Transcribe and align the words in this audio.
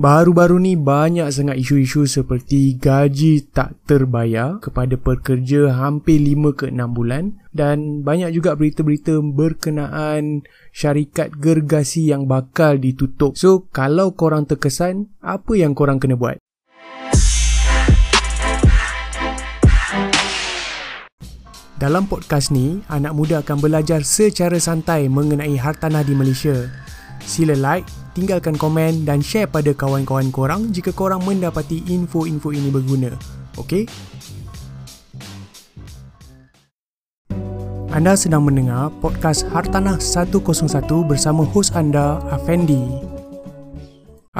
Baru-baru 0.00 0.56
ni 0.64 0.80
banyak 0.80 1.28
sangat 1.28 1.60
isu-isu 1.60 2.08
seperti 2.08 2.80
gaji 2.80 3.44
tak 3.52 3.76
terbayar 3.84 4.56
kepada 4.56 4.96
pekerja 4.96 5.76
hampir 5.76 6.16
5 6.24 6.56
ke 6.56 6.66
6 6.72 6.96
bulan 6.96 7.36
dan 7.52 8.00
banyak 8.00 8.32
juga 8.32 8.56
berita-berita 8.56 9.20
berkenaan 9.20 10.48
syarikat 10.72 11.36
gergasi 11.36 12.08
yang 12.08 12.24
bakal 12.24 12.80
ditutup. 12.80 13.36
So, 13.36 13.68
kalau 13.76 14.16
korang 14.16 14.48
terkesan, 14.48 15.12
apa 15.20 15.52
yang 15.52 15.76
korang 15.76 16.00
kena 16.00 16.16
buat? 16.16 16.40
Dalam 21.76 22.08
podcast 22.08 22.48
ni, 22.56 22.80
anak 22.88 23.12
muda 23.12 23.44
akan 23.44 23.60
belajar 23.60 24.00
secara 24.08 24.56
santai 24.56 25.12
mengenai 25.12 25.60
hartanah 25.60 26.00
di 26.00 26.16
Malaysia. 26.16 26.88
Sila 27.30 27.54
like, 27.54 27.86
tinggalkan 28.18 28.58
komen 28.58 29.06
dan 29.06 29.22
share 29.22 29.46
pada 29.46 29.70
kawan-kawan 29.70 30.34
korang 30.34 30.74
jika 30.74 30.90
korang 30.90 31.22
mendapati 31.22 31.78
info-info 31.86 32.50
ini 32.50 32.74
berguna. 32.74 33.14
Okey? 33.54 33.86
Anda 37.94 38.18
sedang 38.18 38.42
mendengar 38.50 38.90
podcast 38.98 39.46
Hartanah 39.54 40.02
101 40.02 40.42
bersama 41.06 41.46
hos 41.46 41.70
anda, 41.70 42.18
Afendi. 42.34 43.09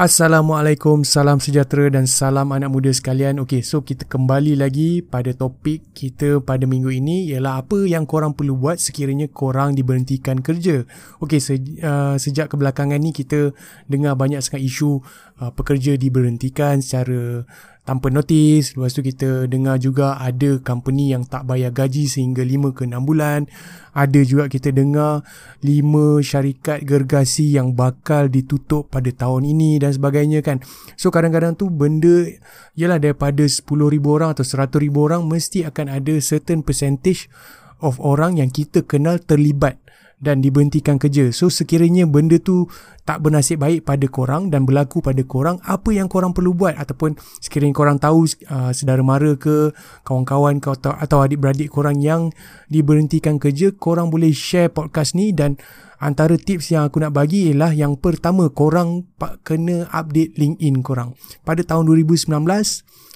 Assalamualaikum, 0.01 1.05
salam 1.05 1.37
sejahtera 1.37 1.85
dan 1.93 2.09
salam 2.09 2.49
anak 2.49 2.73
muda 2.73 2.89
sekalian. 2.89 3.37
Okey, 3.45 3.61
so 3.61 3.85
kita 3.85 4.09
kembali 4.09 4.57
lagi 4.57 5.05
pada 5.05 5.29
topik 5.29 5.93
kita 5.93 6.41
pada 6.41 6.65
minggu 6.65 6.89
ini 6.89 7.29
ialah 7.29 7.61
apa 7.61 7.85
yang 7.85 8.09
korang 8.09 8.33
perlu 8.33 8.57
buat 8.57 8.81
sekiranya 8.81 9.29
korang 9.29 9.77
diberhentikan 9.77 10.41
kerja. 10.41 10.89
Okey, 11.21 11.37
se- 11.37 11.77
uh, 11.85 12.17
sejak 12.17 12.49
kebelakangan 12.49 12.97
ni 12.97 13.13
kita 13.13 13.53
dengar 13.85 14.17
banyak 14.17 14.41
sangat 14.41 14.65
isu 14.65 15.05
uh, 15.37 15.53
pekerja 15.53 15.93
diberhentikan 16.01 16.81
secara 16.81 17.45
tanpa 17.81 18.13
notis. 18.13 18.77
Lepas 18.77 18.93
tu 18.93 19.01
kita 19.01 19.49
dengar 19.49 19.81
juga 19.81 20.15
ada 20.21 20.61
company 20.61 21.11
yang 21.11 21.25
tak 21.25 21.49
bayar 21.49 21.73
gaji 21.73 22.05
sehingga 22.05 22.45
5 22.45 22.77
ke 22.77 22.85
6 22.85 23.01
bulan. 23.01 23.49
Ada 23.91 24.21
juga 24.23 24.47
kita 24.47 24.69
dengar 24.71 25.25
5 25.65 26.21
syarikat 26.21 26.85
gergasi 26.85 27.57
yang 27.57 27.73
bakal 27.73 28.29
ditutup 28.29 28.87
pada 28.93 29.09
tahun 29.09 29.49
ini 29.49 29.81
dan 29.81 29.91
sebagainya 29.91 30.45
kan. 30.45 30.61
So 30.95 31.09
kadang-kadang 31.09 31.57
tu 31.57 31.73
benda 31.73 32.29
ialah 32.77 33.01
daripada 33.01 33.43
10,000 33.43 33.65
orang 34.05 34.29
atau 34.37 34.45
100,000 34.45 34.93
orang 34.95 35.21
mesti 35.25 35.65
akan 35.65 35.89
ada 35.89 36.13
certain 36.21 36.61
percentage 36.61 37.27
of 37.81 37.97
orang 37.97 38.37
yang 38.37 38.53
kita 38.53 38.85
kenal 38.85 39.17
terlibat 39.17 39.80
dan 40.21 40.39
diberhentikan 40.39 41.01
kerja. 41.01 41.33
So 41.33 41.49
sekiranya 41.49 42.05
benda 42.05 42.37
tu 42.37 42.69
tak 43.03 43.25
bernasib 43.25 43.65
baik 43.65 43.83
pada 43.83 44.05
korang 44.05 44.53
dan 44.53 44.69
berlaku 44.69 45.01
pada 45.01 45.19
korang, 45.25 45.57
apa 45.65 45.89
yang 45.89 46.05
korang 46.05 46.31
perlu 46.31 46.53
buat 46.53 46.77
ataupun 46.77 47.17
sekiranya 47.41 47.73
korang 47.73 47.97
tahu 47.97 48.29
uh, 48.47 48.69
saudara 48.71 49.01
mara 49.01 49.33
ke 49.33 49.73
kawan-kawan 50.05 50.61
ke 50.61 50.69
atau, 50.77 50.93
atau 50.93 51.25
adik-beradik 51.25 51.73
korang 51.73 51.97
yang 51.97 52.29
diberhentikan 52.69 53.41
kerja, 53.41 53.73
korang 53.73 54.13
boleh 54.13 54.29
share 54.29 54.69
podcast 54.69 55.17
ni 55.17 55.33
dan 55.33 55.57
antara 55.97 56.37
tips 56.37 56.69
yang 56.69 56.85
aku 56.85 57.01
nak 57.01 57.17
bagi 57.17 57.49
ialah 57.49 57.73
yang 57.73 57.97
pertama 57.97 58.53
korang 58.53 59.09
kena 59.41 59.89
update 59.89 60.37
LinkedIn 60.37 60.85
korang. 60.85 61.17
Pada 61.41 61.65
tahun 61.65 61.89
2019 61.89 62.29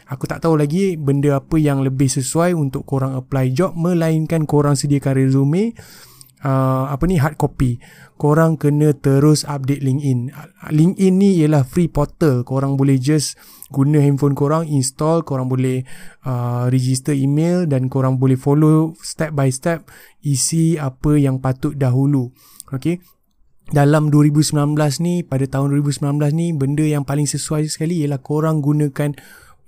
Aku 0.06 0.30
tak 0.30 0.46
tahu 0.46 0.54
lagi 0.54 1.02
benda 1.02 1.42
apa 1.42 1.58
yang 1.58 1.82
lebih 1.82 2.06
sesuai 2.06 2.54
untuk 2.54 2.86
korang 2.86 3.18
apply 3.18 3.50
job 3.58 3.74
melainkan 3.74 4.46
korang 4.46 4.78
sediakan 4.78 5.18
resume 5.18 5.74
uh, 6.42 6.92
apa 6.92 7.04
ni 7.06 7.22
hard 7.22 7.40
copy 7.40 7.80
korang 8.16 8.56
kena 8.56 8.96
terus 8.96 9.44
update 9.48 9.84
LinkedIn. 9.84 10.32
LinkedIn 10.72 11.14
ni 11.16 11.44
ialah 11.44 11.68
free 11.68 11.92
portal. 11.92 12.48
Korang 12.48 12.80
boleh 12.80 12.96
just 13.00 13.36
guna 13.70 14.00
handphone 14.00 14.38
korang 14.38 14.64
install 14.70 15.26
korang 15.26 15.50
boleh 15.52 15.84
uh, 16.24 16.70
register 16.72 17.12
email 17.12 17.68
dan 17.68 17.92
korang 17.92 18.22
boleh 18.22 18.38
follow 18.40 18.94
step 19.02 19.34
by 19.34 19.52
step 19.52 19.90
isi 20.24 20.80
apa 20.80 21.20
yang 21.20 21.44
patut 21.44 21.76
dahulu. 21.76 22.32
Okay 22.72 23.00
dalam 23.74 24.14
2019 24.14 24.78
ni 25.02 25.26
pada 25.26 25.50
tahun 25.50 25.74
2019 25.82 26.22
ni 26.38 26.54
benda 26.54 26.86
yang 26.86 27.02
paling 27.02 27.26
sesuai 27.26 27.66
sekali 27.66 28.06
ialah 28.06 28.22
korang 28.22 28.62
gunakan 28.62 29.18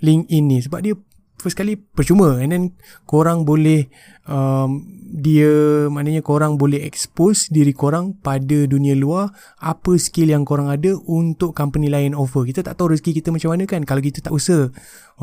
LinkedIn 0.06 0.44
ni. 0.46 0.62
Sebab 0.62 0.80
dia 0.86 0.94
first 1.48 1.56
kali 1.56 1.80
percuma. 1.80 2.44
And 2.44 2.52
then 2.52 2.64
korang 3.08 3.48
boleh 3.48 3.88
um, 4.28 4.84
dia 5.08 5.88
maknanya 5.88 6.20
korang 6.20 6.60
boleh 6.60 6.84
expose 6.84 7.48
diri 7.48 7.72
korang 7.72 8.20
pada 8.20 8.68
dunia 8.68 8.92
luar 9.00 9.32
apa 9.64 9.96
skill 9.96 10.36
yang 10.36 10.44
korang 10.44 10.68
ada 10.68 11.00
untuk 11.08 11.56
company 11.56 11.88
lain 11.88 12.12
offer. 12.12 12.44
Kita 12.44 12.68
tak 12.68 12.76
tahu 12.76 12.92
rezeki 12.92 13.24
kita 13.24 13.32
macam 13.32 13.56
mana 13.56 13.64
kan 13.64 13.88
kalau 13.88 14.04
kita 14.04 14.20
tak 14.20 14.36
usaha. 14.36 14.68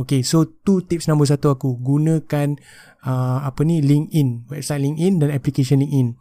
Okay 0.01 0.25
so 0.25 0.49
tu 0.49 0.81
tips 0.81 1.13
nombor 1.13 1.29
satu 1.29 1.53
aku. 1.53 1.77
Gunakan 1.77 2.57
uh, 3.05 3.45
apa 3.45 3.61
ni 3.69 3.85
LinkedIn. 3.85 4.49
Website 4.49 4.81
LinkedIn 4.81 5.21
dan 5.21 5.29
application 5.29 5.85
LinkedIn. 5.85 6.17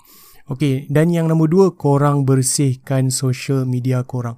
Okay 0.51 0.91
dan 0.91 1.07
yang 1.07 1.31
nombor 1.31 1.47
dua 1.47 1.71
korang 1.71 2.27
bersihkan 2.27 3.07
social 3.07 3.63
media 3.63 4.03
korang 4.03 4.35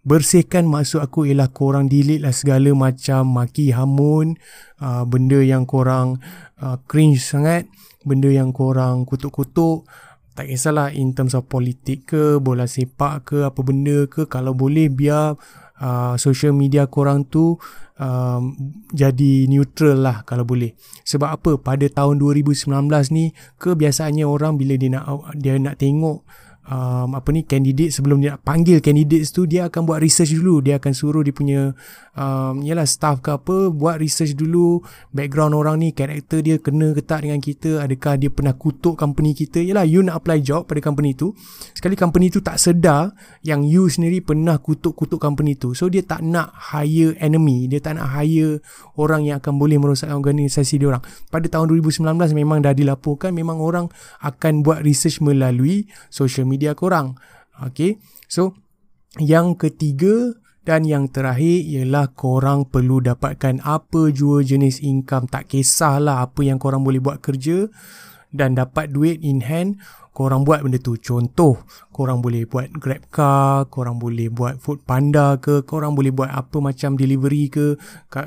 Bersihkan 0.00 0.64
maksud 0.64 1.04
aku 1.04 1.28
ialah 1.28 1.52
korang 1.52 1.84
delete 1.84 2.24
lah 2.24 2.32
segala 2.32 2.72
macam 2.72 3.36
maki 3.36 3.68
hamun, 3.76 4.32
uh, 4.80 5.04
benda 5.04 5.44
yang 5.44 5.68
korang 5.68 6.16
uh, 6.64 6.80
cringe 6.88 7.20
sangat, 7.20 7.68
benda 8.08 8.32
yang 8.32 8.48
korang 8.56 9.04
kutuk-kutuk. 9.04 9.84
Tak 10.32 10.48
kisahlah 10.48 10.88
in 10.96 11.12
terms 11.12 11.36
of 11.36 11.44
politik 11.52 12.08
ke, 12.08 12.40
bola 12.40 12.64
sepak 12.64 13.28
ke, 13.28 13.38
apa 13.44 13.60
benda 13.60 14.08
ke. 14.08 14.24
Kalau 14.24 14.56
boleh 14.56 14.88
biar 14.88 15.36
uh, 15.84 16.16
social 16.16 16.56
media 16.56 16.88
korang 16.88 17.28
tu 17.28 17.60
jadi 18.96 19.44
neutral 19.44 20.00
lah 20.00 20.24
kalau 20.24 20.48
boleh. 20.48 20.72
Sebab 21.04 21.28
apa? 21.36 21.50
Pada 21.60 21.84
tahun 21.84 22.16
2019 22.16 22.72
ni, 23.12 23.36
kebiasaannya 23.60 24.24
orang 24.24 24.56
bila 24.56 24.80
dia 24.80 24.96
nak 24.96 25.36
dia 25.36 25.60
nak 25.60 25.76
tengok 25.76 26.24
um, 26.70 27.18
apa 27.18 27.28
ni 27.34 27.42
candidate 27.42 27.90
sebelum 27.90 28.22
dia 28.22 28.38
nak 28.38 28.46
panggil 28.46 28.78
candidates 28.78 29.34
tu 29.34 29.44
dia 29.44 29.66
akan 29.66 29.82
buat 29.84 29.98
research 29.98 30.32
dulu. 30.32 30.62
Dia 30.62 30.78
akan 30.78 30.92
suruh 30.94 31.26
dia 31.26 31.34
punya 31.34 31.74
um, 32.14 32.62
yalah 32.62 32.86
staff 32.86 33.18
ke 33.20 33.34
apa 33.34 33.68
buat 33.74 33.98
research 33.98 34.38
dulu 34.38 34.80
background 35.10 35.52
orang 35.58 35.82
ni 35.82 35.90
karakter 35.90 36.40
dia 36.40 36.56
kena 36.62 36.94
ke 36.94 37.02
tak 37.02 37.26
dengan 37.26 37.42
kita 37.42 37.82
adakah 37.82 38.14
dia 38.16 38.30
pernah 38.30 38.54
kutuk 38.54 38.94
company 38.94 39.34
kita. 39.34 39.58
Yalah 39.60 39.84
you 39.84 40.00
nak 40.00 40.22
apply 40.22 40.38
job 40.40 40.70
pada 40.70 40.78
company 40.78 41.12
tu 41.18 41.34
sekali 41.74 41.98
company 41.98 42.30
tu 42.30 42.40
tak 42.40 42.56
sedar 42.62 43.12
yang 43.42 43.66
you 43.66 43.90
sendiri 43.90 44.22
pernah 44.22 44.56
kutuk-kutuk 44.62 45.18
company 45.18 45.58
tu. 45.58 45.74
So 45.74 45.90
dia 45.90 46.06
tak 46.06 46.22
nak 46.22 46.54
hire 46.54 47.18
enemy 47.18 47.66
dia 47.66 47.82
tak 47.82 47.98
nak 47.98 48.14
hire 48.14 48.62
orang 48.94 49.26
yang 49.26 49.42
akan 49.42 49.58
boleh 49.58 49.76
merosakkan 49.76 50.14
organisasi 50.14 50.78
dia 50.78 50.94
orang. 50.94 51.02
Pada 51.28 51.50
tahun 51.50 51.74
2019 51.74 52.06
memang 52.36 52.62
dah 52.62 52.72
dilaporkan 52.72 53.34
memang 53.34 53.58
orang 53.58 53.90
akan 54.22 54.62
buat 54.62 54.86
research 54.86 55.18
melalui 55.18 55.90
social 56.12 56.46
media 56.46 56.59
media 56.60 56.76
korang. 56.76 57.16
Okay. 57.56 57.96
So, 58.28 58.52
yang 59.16 59.56
ketiga 59.56 60.36
dan 60.68 60.84
yang 60.84 61.08
terakhir 61.08 61.64
ialah 61.64 62.12
korang 62.12 62.68
perlu 62.68 63.00
dapatkan 63.00 63.64
apa 63.64 64.12
jua 64.12 64.44
jenis 64.44 64.84
income. 64.84 65.24
Tak 65.24 65.48
kisahlah 65.48 66.20
apa 66.20 66.44
yang 66.44 66.60
korang 66.60 66.84
boleh 66.84 67.00
buat 67.00 67.24
kerja 67.24 67.64
dan 68.28 68.60
dapat 68.60 68.92
duit 68.92 69.24
in 69.24 69.40
hand 69.40 69.80
korang 70.20 70.44
buat 70.44 70.60
benda 70.60 70.76
tu. 70.76 71.00
Contoh 71.00 71.64
korang 71.88 72.20
boleh 72.20 72.44
buat 72.44 72.68
grab 72.76 73.08
car 73.08 73.64
korang 73.72 73.96
boleh 73.96 74.28
buat 74.28 74.60
food 74.60 74.84
panda 74.84 75.40
ke 75.40 75.64
korang 75.64 75.96
boleh 75.96 76.12
buat 76.12 76.28
apa 76.28 76.60
macam 76.60 77.00
delivery 77.00 77.48
ke. 77.48 77.80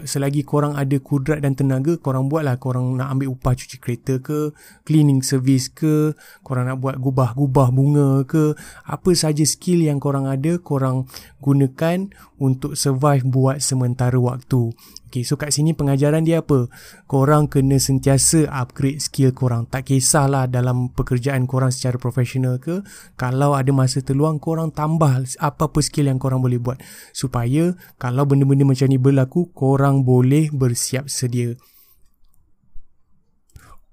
Selagi 0.09 0.41
korang 0.41 0.73
ada 0.73 0.97
kudrat 0.97 1.45
dan 1.45 1.53
tenaga 1.53 1.93
korang 2.01 2.33
buat 2.33 2.49
lah 2.49 2.57
korang 2.57 2.97
nak 2.97 3.13
ambil 3.13 3.37
upah 3.37 3.53
cuci 3.53 3.77
kereta 3.77 4.17
ke 4.17 4.57
cleaning 4.89 5.21
service 5.21 5.69
ke 5.69 6.17
korang 6.41 6.65
nak 6.65 6.81
buat 6.81 6.97
gubah-gubah 6.97 7.69
bunga 7.69 8.25
ke. 8.25 8.57
Apa 8.89 9.13
saja 9.13 9.45
skill 9.45 9.85
yang 9.85 10.01
korang 10.01 10.25
ada 10.25 10.57
korang 10.57 11.05
gunakan 11.45 12.09
untuk 12.41 12.73
survive 12.73 13.21
buat 13.21 13.61
sementara 13.61 14.17
waktu 14.17 14.73
Okay, 15.13 15.21
so 15.21 15.37
kat 15.37 15.53
sini 15.53 15.77
pengajaran 15.77 16.25
dia 16.25 16.41
apa? 16.41 16.73
Korang 17.05 17.45
kena 17.45 17.77
sentiasa 17.77 18.49
upgrade 18.49 18.97
skill 18.97 19.29
korang. 19.29 19.69
Tak 19.69 19.85
kisahlah 19.85 20.49
dalam 20.49 20.89
pekerjaan 20.89 21.45
korang 21.45 21.69
secara 21.69 22.01
profesional 22.01 22.57
ke. 22.57 22.81
Kalau 23.13 23.53
ada 23.53 23.69
masa 23.69 24.01
terluang, 24.01 24.41
korang 24.41 24.73
tambah 24.73 25.21
apa-apa 25.37 25.79
skill 25.85 26.09
yang 26.09 26.17
korang 26.17 26.41
boleh 26.41 26.57
buat. 26.57 26.81
Supaya 27.13 27.77
kalau 28.01 28.25
benda-benda 28.25 28.65
macam 28.65 28.89
ni 28.89 28.97
berlaku, 28.97 29.53
korang 29.53 30.01
boleh 30.01 30.49
bersiap 30.49 31.05
sedia. 31.05 31.53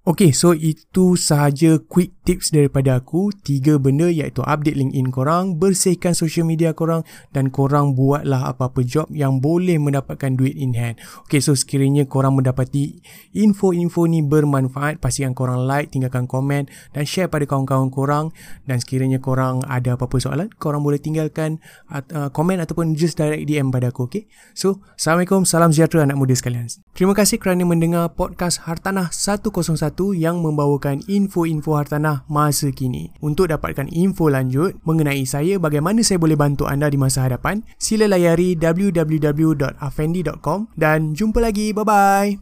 Okay, 0.00 0.32
so 0.32 0.56
itu 0.56 1.12
sahaja 1.12 1.76
quick 1.76 2.17
tips 2.25 2.56
daripada 2.56 3.05
aku. 3.05 3.37
Tiga 3.44 3.76
benda 3.76 4.08
iaitu 4.08 4.41
update 4.41 4.73
LinkedIn 4.73 5.12
korang, 5.12 5.61
bersihkan 5.61 6.17
social 6.17 6.49
media 6.49 6.73
korang 6.73 7.05
dan 7.37 7.52
korang 7.52 7.93
buatlah 7.93 8.49
apa-apa 8.49 8.81
job 8.81 9.12
yang 9.12 9.44
boleh 9.44 9.76
mendapatkan 9.76 10.32
duit 10.32 10.56
in 10.56 10.73
hand. 10.73 10.97
Okay, 11.29 11.44
so 11.44 11.52
sekiranya 11.52 12.08
korang 12.08 12.32
mendapati 12.32 13.05
info-info 13.37 14.08
ni 14.08 14.25
bermanfaat, 14.25 15.05
pastikan 15.05 15.37
korang 15.37 15.69
like, 15.69 15.93
tinggalkan 15.93 16.25
komen 16.25 16.73
dan 16.97 17.05
share 17.05 17.29
pada 17.29 17.44
kawan-kawan 17.44 17.93
korang. 17.93 18.32
Dan 18.64 18.81
sekiranya 18.81 19.20
korang 19.20 19.61
ada 19.69 20.00
apa-apa 20.00 20.17
soalan, 20.17 20.49
korang 20.56 20.81
boleh 20.81 20.97
tinggalkan 20.97 21.61
uh, 21.93 22.32
komen 22.32 22.56
ataupun 22.56 22.97
just 22.97 23.20
direct 23.20 23.44
DM 23.44 23.69
pada 23.69 23.93
aku, 23.93 24.08
okay? 24.08 24.25
So, 24.56 24.81
Assalamualaikum, 24.97 25.44
salam 25.44 25.76
sejahtera 25.76 26.08
anak 26.08 26.17
muda 26.17 26.32
sekalian. 26.32 26.73
Terima 26.97 27.12
kasih 27.12 27.37
kerana 27.37 27.69
mendengar 27.69 28.17
podcast 28.17 28.64
Hartanah 28.64 29.12
101 29.12 29.89
satu 29.90 30.14
yang 30.14 30.38
membawakan 30.38 31.02
info-info 31.10 31.75
hartanah 31.75 32.22
masa 32.31 32.70
kini. 32.70 33.10
Untuk 33.19 33.50
dapatkan 33.50 33.90
info 33.90 34.31
lanjut 34.31 34.78
mengenai 34.87 35.26
saya 35.26 35.58
bagaimana 35.58 36.06
saya 36.06 36.22
boleh 36.22 36.38
bantu 36.38 36.70
anda 36.70 36.87
di 36.87 36.94
masa 36.94 37.26
hadapan, 37.26 37.66
sila 37.75 38.06
layari 38.06 38.54
www.afendi.com 38.54 40.70
dan 40.78 41.19
jumpa 41.19 41.42
lagi. 41.42 41.75
Bye-bye. 41.75 42.38